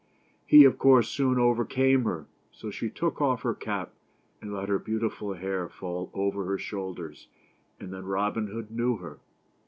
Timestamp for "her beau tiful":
4.67-5.33